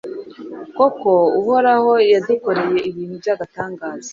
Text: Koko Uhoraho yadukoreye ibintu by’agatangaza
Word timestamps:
Koko 0.75 1.11
Uhoraho 1.39 1.91
yadukoreye 2.11 2.77
ibintu 2.89 3.15
by’agatangaza 3.21 4.09